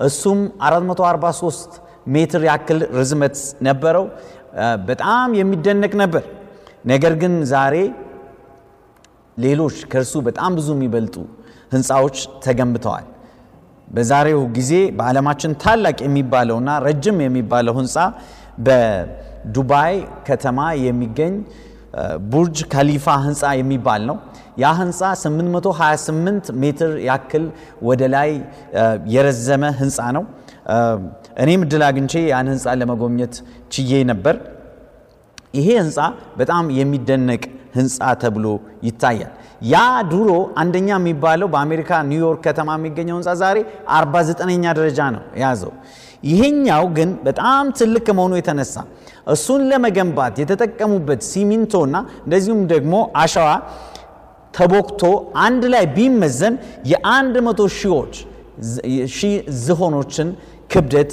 እሱም 0.00 0.38
443 0.66 1.76
ሜትር 2.06 2.42
ያክል 2.50 2.78
ርዝመት 2.98 3.36
ነበረው። 3.62 4.04
በጣም 4.86 5.34
የሚደነቅ 5.40 5.92
ነበር። 6.02 6.24
ነገር 6.84 7.14
ግን 7.22 7.34
ዛሬ 7.52 7.74
ሌሎች 9.36 9.76
ከእርሱ 9.90 10.14
በጣም 10.28 10.50
ብዙ 10.56 10.68
የሚበልጡ 10.76 11.16
ህንፃዎች 11.72 12.16
ተገንብተዋል። 12.44 13.06
በዛሬው 13.88 14.40
ጊዜ 14.56 14.72
በዓለማችን 14.96 15.52
ታላቅ 15.62 15.98
የሚባለውና 16.06 16.70
ረጅም 16.86 17.18
የሚባለው 17.26 17.74
ህንፃ 17.78 17.96
በዱባይ 18.66 19.94
ከተማ 20.28 20.58
የሚገኝ 20.86 21.34
ቡርጅ 22.32 22.58
ካሊፋ 22.72 23.06
ህንፃ 23.26 23.42
የሚባል 23.60 24.02
ነው። 24.10 24.16
ያ 24.62 24.68
ህንፃ 24.80 25.00
828 25.20 26.50
ሜትር 26.62 26.90
ያክል 27.08 27.44
ወደ 27.88 28.02
ላይ 28.14 28.30
የረዘመ 29.14 29.64
ህንፃ 29.80 29.98
ነው። 30.16 30.24
እኔም 31.42 31.60
እድል 31.66 31.82
አግኝቼ 31.88 32.14
ያን 32.30 32.48
ህንፃ 32.52 32.74
ለመጎብኘት 32.80 33.34
ችዬ 33.74 34.00
ነበር። 34.10 34.36
ይሄ 35.54 35.68
ህንፃ 35.82 35.98
በጣም 36.40 36.64
የሚደነቅ 36.78 37.42
ህንፃ 37.76 37.98
ተብሎ 38.22 38.46
ይታያል። 38.86 39.32
ያ 39.60 39.76
ድሮ 40.10 40.28
አንደኛ 40.62 40.88
የሚባለው 40.98 41.48
በአሜሪካ 41.54 41.90
ኒውዮርክ 42.10 42.40
ከተማ 42.46 42.76
የሚገኘው 42.78 43.16
ህንፃ 43.18 43.32
ዛሬ 43.40 43.58
49ኛ 43.96 44.64
ደረጃ 44.78 45.00
ነው 45.14 45.22
የያዘው። 45.40 45.72
ይሄኛው 46.24 46.84
ግን 46.96 47.10
በጣም 47.26 47.66
ትልቅ 47.78 48.02
ከመሆኑ 48.06 48.32
የተነሳ 48.38 48.74
እሱን 49.34 49.62
ለመገንባት 49.70 50.34
የተጠቀሙበት 50.42 51.20
ሲሚንቶና 51.30 51.96
እንደዚሁም 52.24 52.62
ደግሞ 52.72 52.94
አሸዋ 53.22 53.48
ተቦክቶ 54.54 55.02
አንድ 55.44 55.64
ላይ 55.74 55.84
ቢመዘን 55.96 56.54
የአንድ 56.92 57.34
መቶ 57.48 57.60
ሺዎች 57.78 58.14
ዝሆኖችን 59.60 60.28
ክብደት 60.70 61.12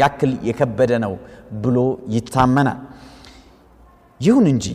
ያክል 0.00 0.32
የከበደ 0.48 0.92
ነው 1.04 1.14
ብሎ 1.64 1.78
ይታመናል። 2.14 2.78
ይሁን 4.20 4.46
እንጂ 4.52 4.66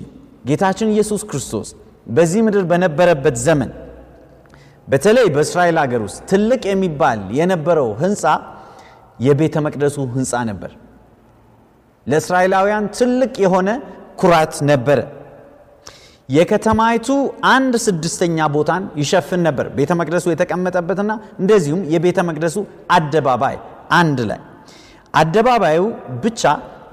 ጌታችን 0.49 0.91
ኢየሱስ 0.95 1.21
ክርስቶስ 1.29 1.69
በዚህ 2.07 2.41
ምድር 2.45 2.63
በነበረበት 2.71 3.35
ዘመን 3.45 3.71
በተለይ 4.87 5.27
በእስራኤል 5.35 5.77
ሀገር 5.81 6.01
ውስጥ 6.05 6.19
ትልቅ 6.31 6.61
የሚባል 6.69 7.19
የነበረው 7.37 7.89
ህንፃ 8.01 8.23
የቤተ 9.19 9.55
መቅደሱ 9.65 9.97
ህንፃ 10.15 10.33
ነበር። 10.49 10.71
ለእስራኤላውያን 12.07 12.85
ትልቅ 12.97 13.33
የሆነ 13.45 13.69
ኩራት 14.21 14.55
ነበረ። 14.69 14.99
የከተማይቱ 16.29 17.07
አንድ 17.51 17.73
ስድስተኛ 17.85 18.37
ቦታን 18.55 18.83
ይሸፍን 19.01 19.41
ነበር 19.47 19.65
ቤተ 19.77 19.91
መቅደሱ 20.01 20.25
የተቀመጠበትና 20.31 21.11
እንደዚሁም 21.41 21.81
የቤተ 21.93 22.19
መቅደሱ 22.29 22.57
አደባባይ 22.97 23.55
አንድ 23.99 24.19
ላይ 24.29 24.39
አደባባዩ 25.13 25.79
ብቻ 26.23 26.43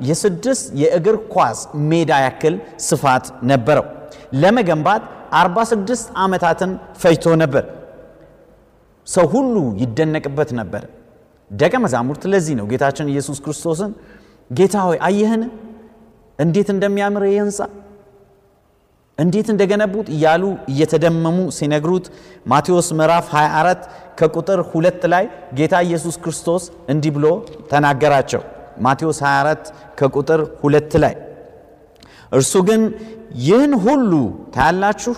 የስድስት 0.08 0.66
የእግር 0.80 1.16
ኳስ 1.34 1.60
ሜዳ 1.90 2.10
ያክል 2.24 2.54
ስፋት 2.88 3.26
ነበረው። 3.50 3.86
ለመገንባት 4.34 5.02
46 5.38 6.12
ዓመታትን 6.18 6.70
ፈጅቶ 7.00 7.34
ነበር። 7.42 7.64
ሰው 9.06 9.26
ሁሉ 9.34 9.54
ይደነቅበት 9.82 10.50
ነበር። 10.60 10.82
ደቀ 11.50 11.74
መዛሙርት 11.84 12.22
ለዚህ 12.32 12.54
ነው 12.58 12.66
ጌታችን 12.72 13.06
ኢየሱስ 13.12 13.38
ክርስቶስን 13.44 13.92
ጌታ 14.50 14.76
ሆይ 14.86 14.98
አየህን 15.08 15.42
እንዴት 16.38 16.68
እንደሚያምር 16.74 17.22
ይህ 17.28 17.38
ህንፃ 17.42 17.58
እንዴት 19.18 19.48
እንደገነቡት 19.52 20.08
እያሉ 20.16 20.42
እየተደመሙ 20.72 21.38
ሲነግሩት 21.56 22.06
ማቴዎስ 22.46 22.88
ምዕራፍ 22.98 23.26
24 23.32 23.88
ከቁጥር 24.18 24.60
ሁለት 24.70 25.02
ላይ 25.12 25.24
ጌታ 25.58 25.74
ኢየሱስ 25.86 26.16
ክርስቶስ 26.24 26.62
እንዲህ 26.92 27.12
ብሎ 27.16 27.26
ተናገራቸው። 27.70 28.42
ማቴዎስ 28.80 29.18
24 29.24 29.64
ከቁጥር 29.98 30.40
ሁለት 30.62 30.92
ላይ 31.04 31.14
እርሱ 32.32 32.54
ግን 32.68 32.82
ይህን 33.44 33.72
ሁሉ 33.84 34.12
ታያላችሁ፣ 34.54 35.14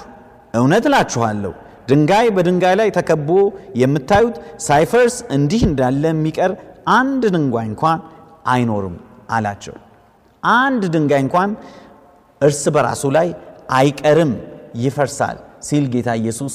እውነት 0.55 0.85
እላችኋለሁ 0.88 1.53
ድንጋይ 1.88 2.27
በድንጋይ 2.37 2.75
ላይ 2.81 2.88
ተከቦ 2.96 3.29
የምታዩት 3.81 4.37
ሳይፈርስ 4.66 5.16
እንዲህ 5.37 5.62
እንዳለ 5.68 6.03
የሚቀር 6.12 6.53
አንድ 6.96 7.23
ድንጋይ 7.35 7.66
እንኳን 7.70 7.99
አይኖርም 8.53 8.96
አላቸው። 9.31 9.77
አንድ 10.42 10.83
ድንጋይ 10.94 11.23
እንኳን 11.27 11.51
እርስ 12.40 12.62
በራሱ 12.75 13.03
ላይ 13.16 13.29
አይቀርም 13.79 14.33
ይፈርሳል 14.83 15.37
ሲል 15.68 15.85
ጌታ 15.92 16.11
ኢየሱስ 16.20 16.55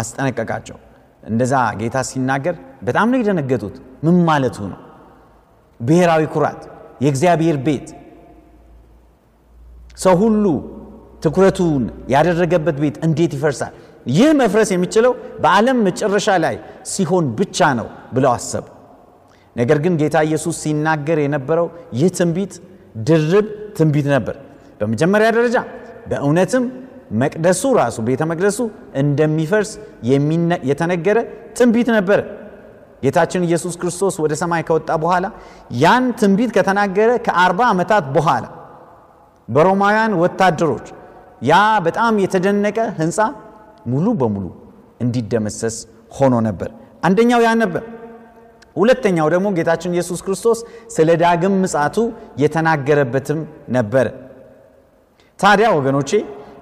አስጠነቀቃቸው። 0.00 0.78
እንደዛ 1.22 1.52
ጌታ 1.80 1.96
ሲናገር 2.08 2.54
በጣም 2.86 3.06
ነው 3.12 3.18
የደነገጡት። 3.20 3.76
ምን 4.04 4.16
ማለቱ 4.28 4.56
ነው? 4.72 4.80
ብሔራዊ 5.80 6.22
ኩራት፣ 6.34 6.60
የእግዚአብሔር 7.04 7.56
ቤት፣ 7.66 7.88
ሰው 9.96 10.14
ሁሉ 10.22 10.44
ትኩረቱን 11.22 11.82
ያደረገበት 12.14 12.76
ቤት 12.82 12.96
እንዴት 13.06 13.32
ይፈርሳል? 13.36 13.72
ይህ 14.08 14.28
መፍረስ 14.40 14.68
የሚችለው 14.74 15.12
በዓለም 15.42 15.78
መጨረሻ 15.86 16.28
ላይ 16.44 16.56
ሲሆን 16.92 17.24
ብቻ 17.38 17.58
ነው 17.78 17.86
ብለው 18.14 18.30
አሰቡ። 18.36 18.64
ነገር 19.56 19.78
ግን 19.84 19.94
ጌታ 20.00 20.16
ኢየሱስ 20.28 20.56
ሲናገር 20.62 21.18
የነበረው 21.24 21.66
ይህ 21.98 22.08
ትንቢት 22.18 22.52
ድርብ 23.08 23.46
ትንቢት 23.78 24.06
ነበር። 24.14 24.36
በመጀመሪያ 24.80 25.28
ደረጃ 25.36 25.56
በእውነትም 26.10 26.64
መቅደሱ 27.20 27.62
ራሱ 27.80 27.96
ቤተ 28.08 28.22
መቅደሱ 28.30 28.58
እንደሚፈርስ 29.02 29.70
የተነገረ 30.70 31.18
ትንቢት 31.58 31.88
ነበረ። 31.96 32.20
ጌታችን 33.02 33.42
ኢየሱስ 33.48 33.74
ክርስቶስ 33.80 34.14
ወደ 34.24 34.32
ሰማይ 34.42 34.62
ከወጣ 34.68 34.90
በኋላ 35.02 35.26
ያን 35.82 36.04
ትንቢት 36.20 36.50
ከተናገረ 36.56 37.10
ከአርባ 37.26 37.60
ዓመታት 37.72 38.04
በኋላ 38.16 38.44
በሮማውያን 39.48 40.12
ወታደሮች 40.22 40.86
ያ 41.42 41.54
በጣም 41.86 42.14
የተደነቀ 42.22 42.78
ሕንፃ 42.98 43.18
ሙሉ 43.86 44.06
በሙሉ 44.20 44.46
እንዲደመሰስ 45.00 45.76
ሆኖ 46.16 46.34
ነበር። 46.46 46.70
አንደኛው 47.06 47.40
ያ 47.44 47.50
ነበር። 47.62 47.82
ሁለተኛው 48.76 49.26
ደግሞ 49.34 49.46
ጌታችን 49.58 49.94
ኢየሱስ 49.96 50.20
ክርስቶስ 50.26 50.58
ስለ 50.94 51.10
ዳግም 51.22 51.54
ምጻቱ 51.62 51.96
የተናገረበትም 52.42 53.40
ነበረ። 53.76 54.06
ታዲያ 55.40 55.68
ወገኖቼ 55.78 56.10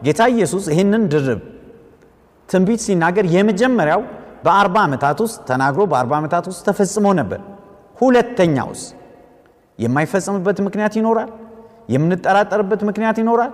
ጌታ 0.06 0.22
ኢየሱስ 0.34 0.64
ይህንን 0.72 1.02
ድርብ 1.12 1.40
ትንቢት 2.48 2.80
ሲናገር 2.86 3.26
የመጀመሪያው 3.34 4.00
በአርባ 4.44 4.76
ዓመታት 4.86 5.18
ውስጥ 5.24 5.38
ተናግሮ 5.50 5.82
በአርባ 5.90 6.12
ዓመታት 6.20 6.44
ውስጥ 6.50 6.60
ተፈጽሞ 6.68 7.06
ነበር። 7.20 7.40
ሁለተኛውስ 7.96 8.82
የማይፈጸምበት 9.78 10.58
ምክንያት 10.66 10.94
ይኖራል? 10.98 11.30
የምንጠራጠርበት 11.88 12.80
ምክንያት 12.88 13.16
ይኖራል? 13.22 13.52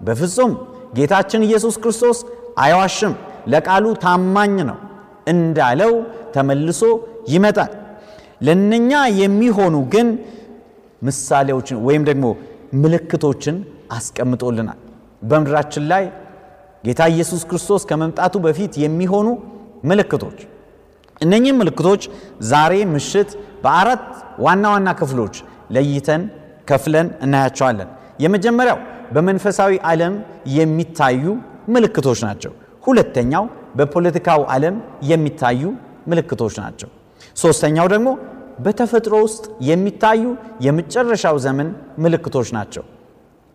በፍጹም 0.00 0.52
ጌታችን 0.96 1.42
ኢየሱስ 1.48 1.74
ክርስቶስ 1.82 2.18
አይዋሽም፣ 2.62 3.12
ለቃሉ 3.52 3.84
ታማኝ 4.02 4.56
ነው 4.70 4.78
እንዳለው 5.32 5.92
ተመልሶ 6.34 6.80
ይመጣል። 7.32 7.72
ለነኛ 8.46 8.90
የሚሆኑ 9.20 9.74
ግን 9.92 10.08
ምሳሌዎችን 11.02 11.78
ወይም 11.86 12.02
ደግሞ 12.08 12.24
ምልክቶችን 12.82 13.56
አስቀምጦልናል። 13.96 14.78
በምድራችን 15.22 15.84
ላይ 15.92 16.04
ጌታ 16.84 17.02
ኢየሱስ 17.14 17.42
ክርስቶስ 17.50 17.82
ከመምጣቱ 17.90 18.34
በፊት 18.46 18.72
የሚሆኑ 18.84 19.28
ምልክቶች 19.90 20.38
እነኚህም 21.20 21.58
ምልክቶች 21.62 22.02
ዛሬ 22.50 22.72
ምሽት 22.94 23.30
በአራት 23.64 24.06
ዋና 24.44 24.64
ዋና 24.74 24.88
ክፍሎች 25.00 25.34
ለይተን 25.74 26.22
ከፍለን 26.68 27.08
እናያቸዋለን። 27.24 27.88
የመጀመሪያው 28.24 28.78
በመንፈሳዊ 29.12 29.72
ዓለም 29.90 30.14
የሚታዩ 30.56 31.24
ምልክቶች 31.68 32.20
ናቸው። 32.26 32.52
ሁለተኛው 32.84 33.44
በፖለቲካው 33.76 34.40
ዓለም 34.54 34.76
የሚታዩ 35.10 35.62
ምልክቶች 36.10 36.54
ናቸው። 36.62 36.88
ሶስተኛው 37.36 37.86
ደግሞ 37.92 38.08
በተፈጥሮ 38.58 39.14
ውስጥ 39.26 39.44
የሚታዩ 39.62 40.22
የመጨረሻው 40.60 41.36
ዘመን 41.44 41.68
ምልክቶች 41.98 42.48
ናቸው። 42.56 42.84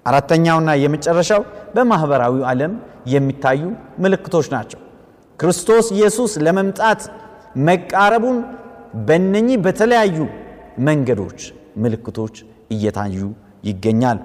አራተኛውና 0.06 0.70
የመጨረሻው 0.84 1.42
በማኅበራዊ 1.76 2.36
ዓለም 2.52 2.74
የሚታዩ 3.08 3.62
ምልክቶች 4.00 4.48
ናቸው። 4.56 4.80
ክርስቶስ 5.40 5.88
ኢየሱስ 5.96 6.32
ለመምጣት 6.46 7.02
መቃረቡን 7.68 8.38
በእነኚህ 9.08 9.58
በተለያዩ 9.66 10.18
መንገዶች 10.80 11.40
ምልክቶች 11.78 12.36
እየታዩ 12.70 13.18
ይገኛል። 13.64 14.20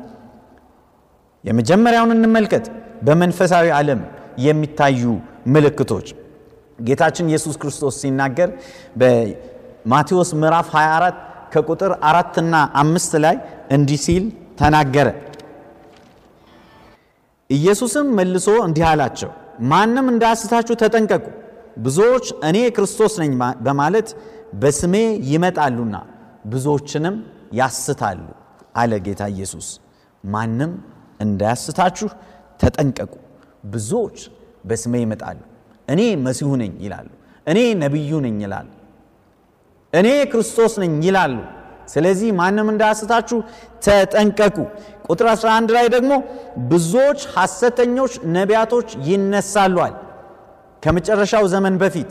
የመጀመሪያውን 1.44 2.14
እንመልከት። 2.16 2.64
በመንፈሳዊ 3.06 3.66
ዓለም 3.76 4.00
የሚታዩ 4.38 5.02
ምልክቶች 5.46 6.08
ጌታችን 6.78 7.28
ኢየሱስ 7.30 7.54
ክርስቶስ 7.62 7.94
ሲናገር 8.02 8.48
በማቴዎስ 9.00 10.30
ምዕራፍ 10.40 10.68
24 10.74 11.18
ከቁጥር 11.54 11.92
አራትና 12.08 12.54
አምስት 12.82 13.12
ላይ 13.24 13.36
እንዲህ 13.70 14.00
ሲል 14.04 14.24
ተናገረ። 14.60 15.08
ኢየሱስም 17.50 18.06
መልሶ 18.18 18.48
እንዲህ 18.66 18.84
አላቸው፣ 18.90 19.30
ማንም 19.70 20.06
እንዳያስታችሁ 20.12 20.74
ተጠንቀቁ። 20.82 21.24
ብዙዎች 21.78 22.26
እኔ 22.48 22.56
ክርስቶስ 22.76 23.12
ነኝ 23.22 23.32
በማለት 23.66 24.08
በስሜ 24.54 24.94
ይመጣሉና 25.30 25.96
ብዙዎችንም 26.46 27.14
ያስታሉ 27.52 28.20
አለ 28.74 28.92
ጌታ 29.06 29.22
ኢየሱስ። 29.34 29.68
ማንም 30.24 30.72
እንዳያስታችሁ 31.20 32.08
ተጠንቀቁ። 32.60 33.12
ብዙዎች 33.72 34.18
በስሜ 34.68 34.94
ይመጣሉ፣ 35.02 35.38
እኔ 35.88 36.00
መሲሁ 36.26 36.50
ነኝ 36.60 36.72
ይላሉ፣ 36.84 37.08
እኔ 37.46 37.58
ነቢዩ 37.82 38.12
ነኝ 38.26 38.36
ይላሉ፣ 38.44 38.68
እኔ 39.92 40.08
ክርስቶስ 40.32 40.74
ነኝ 40.82 40.94
ይላሉ። 41.06 41.36
ስለዚህ 41.88 42.28
ማንም 42.38 42.68
እንዳያስታችሁ 42.72 43.38
ተጠንቀቁ። 43.84 44.56
ቁጥር 45.06 45.26
11 45.32 45.72
ላይ 45.76 45.86
ደግሞ 45.94 46.12
ብዙዎች 46.70 47.20
ሐሰተኞች 47.34 48.12
ነቢያቶች 48.36 48.88
ይነሳሏል። 49.08 49.94
ከመጨረሻው 50.82 51.44
ዘመን 51.52 51.74
በፊት 51.82 52.10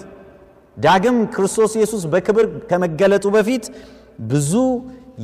ዳግም 0.78 1.18
ክርስቶስ 1.34 1.72
ኢየሱስ 1.78 2.04
በክብር 2.12 2.46
ከመገለጡ 2.70 3.26
በፊት 3.36 3.64
ብዙ 4.32 4.52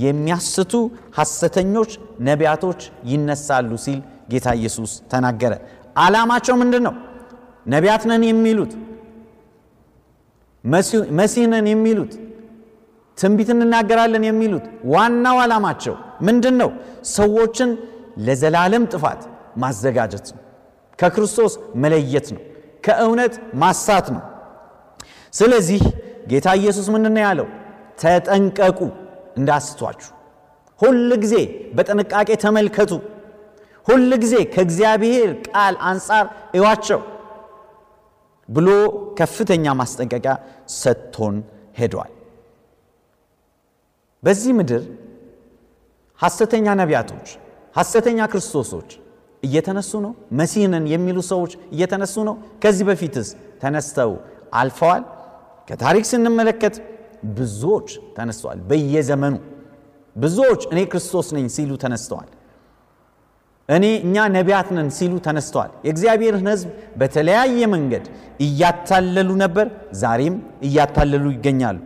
የሚያስቱ 0.04 0.74
ሐሰተኞች 1.18 1.92
ነቢያቶች 2.20 2.80
ይነሳሉ 3.12 3.72
ሲል 3.86 4.00
ጌታ 4.32 4.48
ኢየሱስ 4.60 4.92
ተናገረ። 5.12 5.54
ዓላማቸው 5.98 6.56
ምንድን 6.62 6.84
ነው? 6.88 6.96
ነቢያት 7.68 8.04
የሚሉት 8.26 8.74
መሲህ 11.14 11.44
ነን 11.52 11.68
የሚሉት 11.72 12.14
ትንቢት 13.18 13.50
እንናገራለን 13.54 14.24
የሚሉት 14.30 14.66
ዋናው 14.94 15.38
ዓላማቸው 15.44 15.96
ምንድን 16.22 16.56
ነው? 16.62 16.70
ሰዎችን 17.16 17.70
ለዘላለም 18.18 18.84
ጥፋት 18.94 19.22
ማዘጋጀት 19.58 20.28
ነው። 20.36 20.44
ከክርስቶስ 21.00 21.54
መለየት 21.76 22.28
ነው። 22.36 22.42
ከእውነት 22.86 23.34
ማሳት 23.54 24.08
ነው። 24.16 24.24
ስለዚህ 25.34 25.82
ጌታ 26.32 26.48
ኢየሱስ 26.60 26.88
ምንድን 26.96 27.14
ነው 27.18 27.24
ያለው? 27.28 27.48
ተጠንቀቁ 28.02 28.80
እንዳስቷችሁ። 29.38 30.12
ሁል 30.80 31.12
ጊዜ 31.24 31.36
በጥንቃቄ 31.76 32.30
ተመልከቱ። 32.44 32.92
ሁል 33.88 34.10
ጊዜ 34.24 34.36
ከእግዚአብሔር 34.54 35.30
ቃል 35.48 35.76
አንጻር 35.90 36.26
እዩዋቸው 36.56 37.02
ብሎ 38.50 38.68
ከፍተኛ 39.20 39.66
ማስጠንቀቂያ 39.80 40.34
ሰጥቶን 40.76 41.36
ሄዷል። 41.80 42.12
በዚህ 44.24 44.52
ምድር 44.60 44.84
ሐሰተኛ 46.20 46.68
ነቢያቶች፣ 46.80 47.28
ሐሰተኛ 47.76 48.20
ክርስቶሶች 48.32 48.90
እየተነሱ 49.44 49.92
ነው። 50.06 50.12
መሲህ 50.40 50.64
ነን 50.72 50.86
የሚሉ 50.94 51.18
ሰዎች 51.32 51.52
እየተነሱ 51.74 52.16
ነው። 52.30 52.36
ከዚህ 52.64 52.86
በፊትስ 52.90 53.28
ተነስተው 53.62 54.12
አልፈዋል። 54.54 55.04
ከታሪክ 55.68 56.06
ስንመለከት 56.12 56.76
ብዙዎች 57.38 57.88
ተነስተዋል። 58.18 58.60
በየዘመኑ 58.70 59.36
ብዙዎች 60.16 60.62
እኔ 60.72 60.80
ክርስቶስ 60.92 61.28
ነኝ 61.36 61.46
ሲሉ 61.56 61.72
ተነስተዋል። 61.84 62.30
እኔ 63.70 63.86
እኛ 64.06 64.16
ነቢያት 64.36 64.68
ነን 64.76 64.90
ሲሉ 64.98 65.14
ተነስተዋል። 65.26 65.72
የእግዚአብሔርን 65.86 66.48
ሕዝብ 66.52 66.70
በተለያየ 67.00 67.60
መንገድ 67.74 68.06
እያታለሉ 68.40 69.30
ነበር፣ 69.44 69.68
ዛሬም 70.02 70.36
እያታለሉ 70.68 71.26
ይገኛሉ። 71.36 71.78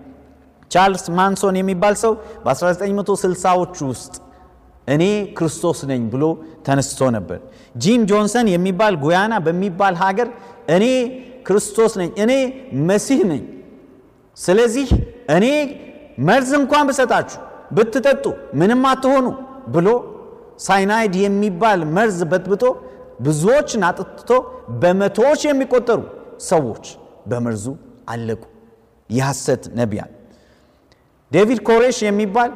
ቻርልስ 0.71 1.05
ማንሶን 1.17 1.55
የሚባል 1.59 1.95
ሰው 2.03 2.13
በ1960ዎቹ 2.45 3.77
ውስጥ 3.91 4.13
እኔ 4.87 5.03
ክርስቶስ 5.37 5.79
ነኝ 5.89 6.01
ብሎ 6.13 6.23
ተነስቶ 6.67 7.09
ነበር። 7.17 7.39
ጂም 7.75 8.01
ጆንሰን 8.09 8.47
የሚባል 8.53 8.93
ጉያና 9.03 9.33
በሚባል 9.45 9.95
ሀገር 10.03 10.29
እኔ 10.75 10.85
ክርስቶስ 11.47 11.93
ነኝ፣ 11.99 12.09
እኔ 12.23 12.31
መሲህ 12.89 13.19
ነኝ፣ 13.31 13.43
ስለዚህ 14.37 14.87
እኔ 15.31 15.45
መርዝ 16.27 16.51
እንኳን 16.59 16.85
ብሰጣችሁ 16.89 17.39
ብትጠጡ 17.75 18.25
ምንም 18.59 18.81
አትሆኑ 18.89 19.27
ብሎ 19.73 19.87
ሳይናይድ 20.65 21.13
የሚባል 21.21 21.79
መርዝ 21.95 22.19
በጥብጦ 22.31 22.63
ብዙዎችን 23.25 23.83
አጥትቶ 23.89 24.29
በመቶዎች 24.81 25.41
የሚቆጠሩ 25.47 25.99
ሰዎች 26.47 26.85
በመርዙ 27.29 27.65
አለቁ። 28.11 28.41
የሐሰት 29.09 29.63
ነቢያት 29.79 30.11
ዴቪድ 31.31 31.59
ኮሬሽ 31.67 31.97
የሚባል 32.05 32.51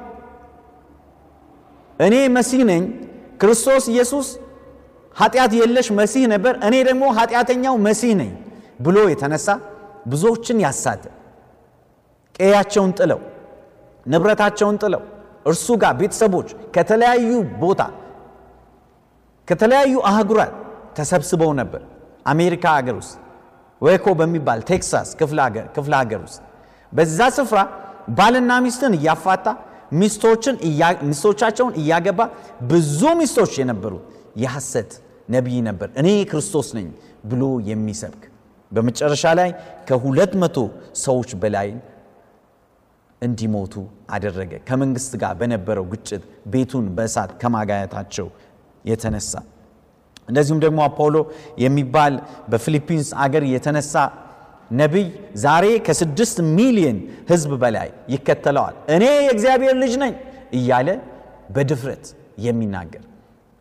እኔ 1.99 2.15
መሲህ 2.37 2.61
ነኝ፣ 2.69 2.83
ክርስቶስ 3.41 3.85
ኢየሱስ 3.93 4.27
ኃጢአት 5.15 5.51
የለሽ 5.59 5.87
መሲህ 5.99 6.23
ነበር፣ 6.33 6.53
እኔ 6.67 6.75
ደግሞ 6.87 7.03
ኃጢአተኛው 7.17 7.75
መሲህ 7.85 8.13
ነኝ 8.21 8.31
ብሎ 8.85 8.97
የተነሳ 9.11 9.47
ብዙዎችን 10.11 10.57
ያሳተ 10.65 11.03
ቀያቸውን 12.35 12.91
ጥለው 12.99 13.19
ንብረታቸውን 14.05 14.77
ጥለው 14.83 15.03
እርሱ 15.49 15.67
ጋር 15.83 15.93
ቤተሰቦች 15.99 16.47
ከተለያዩ 16.75 17.29
ቦታ 17.61 17.81
ከተለያዩ 19.47 19.95
አህጉራት 20.09 20.53
ተሰብስበው 20.97 21.51
ነበር። 21.61 21.81
አሜሪካ 22.25 22.65
ሀገር 22.77 22.95
ውስጥ 23.01 23.15
ወይኮ 23.81 24.07
በሚባል 24.19 24.59
ቴክሳስ 24.69 25.09
ክፍለ 25.19 25.39
ሀገር 25.97 26.19
ውስጥ 26.25 26.39
በዛ 26.91 27.19
ስፍራ 27.37 27.59
ባልና 28.17 28.51
ሚስትን 28.65 28.93
እያፋታ 28.97 29.47
ሚስቶቻቸውን 31.03 31.73
እያገባ 31.81 32.19
ብዙ 32.71 33.01
ሚስቶች 33.19 33.53
የነበሩት 33.61 34.05
የሐሰት 34.43 34.91
ነቢይ 35.29 35.59
ነበር። 35.67 35.89
እኔ 36.01 36.07
ክርስቶስ 36.31 36.67
ነኝ 36.77 36.87
ብሎ 37.25 37.43
የሚሰብክ 37.69 38.23
በመጨረሻ 38.71 39.25
ላይ 39.39 39.49
ከሁለት 39.87 40.33
መቶ 40.41 40.57
ሰዎች 41.03 41.29
በላይ 41.41 41.67
እንዲሞቱ 43.21 43.73
አደረገ። 44.09 44.51
ከመንግስት 44.67 45.13
ጋር 45.21 45.33
በነበረው 45.39 45.85
ግጭት 45.93 46.23
ቤቱን 46.53 46.85
በእሳት 46.97 47.31
ከማጋየታቸው 47.41 48.27
የተነሳ 48.85 49.31
እንደዚሁም 50.27 50.59
ደግሞ 50.63 50.79
አፖሎ 50.85 51.15
የሚባል 51.63 52.13
በፊሊፒንስ 52.51 53.09
አገር 53.23 53.43
የተነሳ 53.49 53.93
ነቢይ 54.71 55.07
ዛሬ 55.37 55.65
ከስድስት 55.87 56.37
ሚሊዮን 56.57 56.97
ህዝብ 57.29 57.51
በላይ 57.63 57.89
ይከተለዋል። 58.13 58.75
እኔ 58.95 59.03
የእግዚአብሔር 59.19 59.75
ልጅ 59.83 59.93
ነኝ 60.03 60.13
እያለ 60.59 60.89
በድፍረት 61.55 62.05
የሚናገር 62.45 63.03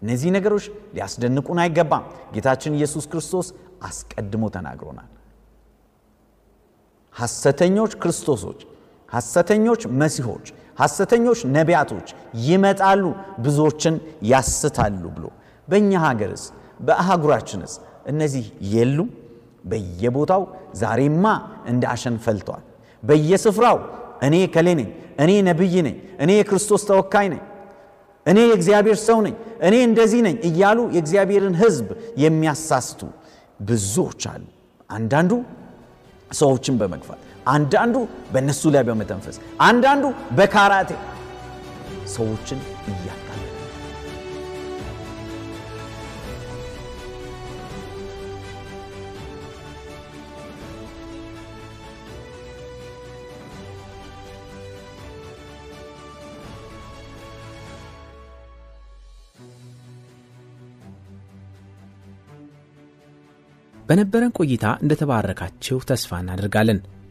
እነዚህ 0.02 0.30
ነገሮች 0.36 0.64
ሊያስደንቁን 0.94 1.58
አይገባም። 1.62 2.04
ጌታችን 2.34 2.76
ኢየሱስ 2.78 3.04
ክርስቶስ 3.12 3.46
አስቀድሞ 3.82 4.44
ተናግሮናል። 4.56 5.10
ሐሰተኞች 7.14 7.92
ክርስቶሶች፣ 8.02 8.60
ሐሰተኞች 9.08 9.82
መሲሆች፣ 10.00 10.46
ሐሰተኞች 10.80 11.40
ነቢያቶች 11.56 12.08
ይመጣሉ፣ 12.46 13.02
ብዙዎችን 13.44 13.94
ያስታሉ 14.30 15.02
ብሎ 15.16 15.24
በእኛ 15.68 15.92
ሀገርስ 16.04 16.44
በአህጉራችንስ 16.80 17.72
እነዚህ 18.06 18.44
የሉም? 18.72 19.10
በየቦታው 19.64 20.42
ዛሬማ 20.80 21.26
እንደ 21.66 21.82
አሸን 21.92 22.16
ፈልተዋል። 22.24 22.64
በየስፍራው 23.02 23.78
እኔ 24.26 24.34
ከሌ 24.54 24.68
ነኝ፣ 24.80 24.88
እኔ 25.22 25.30
ነቢይ 25.48 25.76
ነኝ፣ 25.86 25.96
እኔ 26.22 26.30
የክርስቶስ 26.38 26.82
ተወካይ 26.88 27.26
ነኝ፣ 27.32 27.42
እኔ 28.26 28.38
የእግዚአብሔር 28.44 28.98
ሰው 29.06 29.18
ነኝ፣ 29.26 29.34
እኔ 29.66 29.74
እንደዚህ 29.88 30.20
ነኝ 30.26 30.36
እያሉ 30.48 30.78
የእግዚአብሔርን 30.96 31.56
ሕዝብ 31.62 31.88
የሚያሳስቱ 32.24 33.00
ብዙዎች 33.62 34.22
አሉ። 34.32 34.44
አንዳንዱ 34.90 35.32
ሰዎችን 36.32 36.74
በመግፋት 36.80 37.20
አንዳንዱ 37.52 37.96
በእነሱ 38.32 38.72
ላይ 38.74 38.84
በመተንፈስ 38.88 39.36
አንዳንዱ 39.66 40.04
በካራቴ 40.38 40.90
ሰዎችን 42.14 42.60
እያታለለ 42.90 43.50
በነበረን 63.84 64.34
ቆይታ 64.38 64.66
እንደተባረካችሁ 64.82 65.78
ተስፋ 65.90 66.20
እናደርጋለን። 66.22 66.78